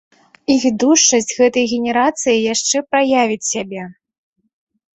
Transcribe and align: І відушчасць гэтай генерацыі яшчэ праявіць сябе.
І 0.53 0.53
відушчасць 0.61 1.29
гэтай 1.41 1.65
генерацыі 1.75 2.35
яшчэ 2.53 2.77
праявіць 2.89 3.49
сябе. 3.53 3.87